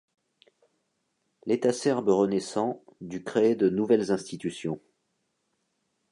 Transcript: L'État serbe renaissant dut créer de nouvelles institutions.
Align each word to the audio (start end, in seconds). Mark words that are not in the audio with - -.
L'État 1.45 1.71
serbe 1.73 2.07
renaissant 2.09 2.83
dut 3.01 3.23
créer 3.23 3.53
de 3.55 3.69
nouvelles 3.69 4.09
institutions. 4.11 4.81